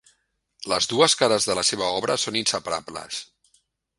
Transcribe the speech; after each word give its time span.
Les 0.71 0.87
dues 0.93 1.15
cares 1.19 1.45
de 1.51 1.57
la 1.59 1.65
seva 1.71 1.91
obra 1.99 2.17
són 2.23 2.39
inseparables. 2.43 3.23